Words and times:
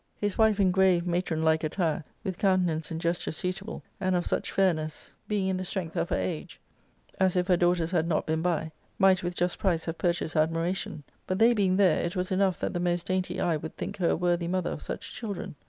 "His 0.25 0.35
wife 0.35 0.59
in 0.59 0.71
grave 0.71 1.05
matron 1.05 1.43
like 1.43 1.63
attire, 1.63 2.03
with 2.23 2.39
countenance 2.39 2.89
and 2.89 2.99
gesture 2.99 3.31
suitable, 3.31 3.83
and 3.99 4.15
of 4.15 4.25
such 4.25 4.51
fairness, 4.51 5.13
being 5.27 5.45
in 5.47 5.57
the 5.57 5.61
X 5.61 5.77
ARCADIA,^Book 5.77 5.93
L 5.95 6.17
73 6.17 6.31
strength 6.31 6.31
of 6.31 6.31
her 6.31 6.31
age, 6.31 6.61
as, 7.19 7.35
if 7.35 7.47
her 7.47 7.57
daughters 7.57 7.91
had 7.91 8.07
not 8.07 8.25
been 8.25 8.41
by^ 8.41 8.71
might 8.97 9.21
with 9.21 9.35
just 9.35 9.59
price 9.59 9.85
have 9.85 9.99
purchased 9.99 10.35
admiration; 10.35 11.03
but 11.27 11.37
they 11.37 11.53
being 11.53 11.77
there, 11.77 12.03
it 12.03 12.15
was 12.15 12.31
enough 12.31 12.59
that 12.61 12.73
the 12.73 12.79
most 12.79 13.05
dainty 13.05 13.39
eye 13.39 13.57
would 13.57 13.77
think 13.77 13.97
her 13.97 14.09
a 14.09 14.15
worthy 14.15 14.47
mother 14.47 14.71
of 14.71 14.81
such 14.81 15.13
children. 15.13 15.53